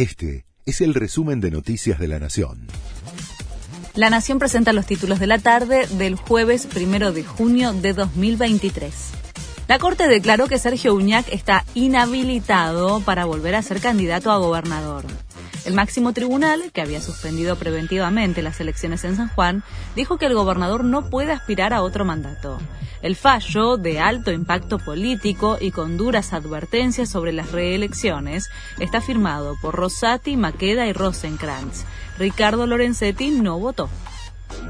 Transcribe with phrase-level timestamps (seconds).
[0.00, 2.68] Este es el resumen de Noticias de la Nación.
[3.94, 8.94] La Nación presenta los títulos de la tarde del jueves primero de junio de 2023.
[9.68, 15.04] La Corte declaró que Sergio Uñac está inhabilitado para volver a ser candidato a gobernador.
[15.66, 19.62] El máximo tribunal, que había suspendido preventivamente las elecciones en San Juan,
[19.96, 22.58] dijo que el gobernador no puede aspirar a otro mandato.
[23.02, 29.56] El fallo, de alto impacto político y con duras advertencias sobre las reelecciones, está firmado
[29.62, 31.84] por Rosati, Maqueda y Rosenkrantz.
[32.18, 33.88] Ricardo Lorenzetti no votó.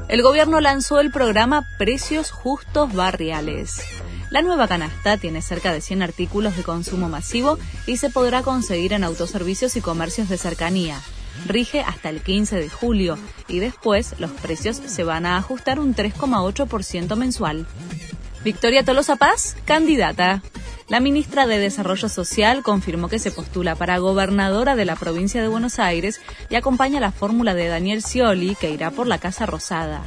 [0.07, 3.81] El gobierno lanzó el programa Precios Justos Barriales.
[4.29, 8.93] La nueva canasta tiene cerca de 100 artículos de consumo masivo y se podrá conseguir
[8.93, 11.01] en autoservicios y comercios de cercanía.
[11.47, 15.95] Rige hasta el 15 de julio y después los precios se van a ajustar un
[15.95, 17.67] 3,8% mensual.
[18.43, 20.41] Victoria Tolosa Paz, candidata.
[20.89, 25.47] La ministra de Desarrollo Social confirmó que se postula para gobernadora de la provincia de
[25.47, 30.01] Buenos Aires y acompaña la fórmula de Daniel Scioli, que irá por la Casa Rosada.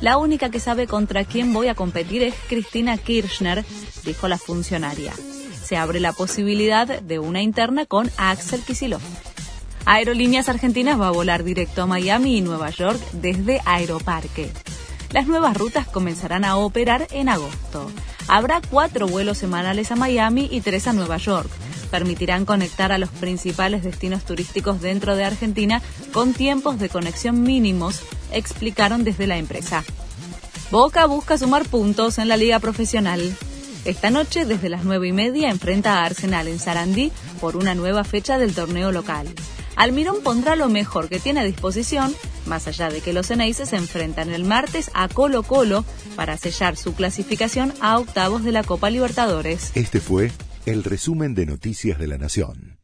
[0.00, 3.64] La única que sabe contra quién voy a competir es Cristina Kirchner,
[4.04, 5.12] dijo la funcionaria.
[5.64, 9.02] Se abre la posibilidad de una interna con Axel Kicillof.
[9.86, 14.52] Aerolíneas Argentinas va a volar directo a Miami y Nueva York desde Aeroparque.
[15.12, 17.90] Las nuevas rutas comenzarán a operar en agosto.
[18.28, 21.50] Habrá cuatro vuelos semanales a Miami y tres a Nueva York.
[21.90, 25.82] Permitirán conectar a los principales destinos turísticos dentro de Argentina
[26.14, 28.00] con tiempos de conexión mínimos,
[28.32, 29.84] explicaron desde la empresa.
[30.70, 33.36] Boca busca sumar puntos en la liga profesional.
[33.84, 38.04] Esta noche, desde las nueve y media, enfrenta a Arsenal en Sarandí por una nueva
[38.04, 39.26] fecha del torneo local.
[39.76, 42.14] Almirón pondrá lo mejor que tiene a disposición,
[42.46, 45.84] más allá de que los Eneises se enfrentan el martes a Colo Colo
[46.16, 49.72] para sellar su clasificación a octavos de la Copa Libertadores.
[49.74, 50.30] Este fue
[50.66, 52.81] el resumen de Noticias de la Nación.